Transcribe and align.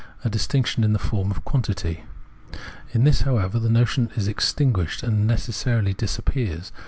a 0.23 0.31
distinction 0.31 0.83
in 0.83 0.93
the 0.93 0.97
form 0.97 1.29
of 1.29 1.45
quantity. 1.45 2.03
In 2.91 3.03
this, 3.03 3.21
however, 3.21 3.59
the 3.59 3.69
notion 3.69 4.09
is 4.15 4.27
extinguished 4.27 5.03
and 5.03 5.27
necessity 5.27 5.93
disappears. 5.93 6.71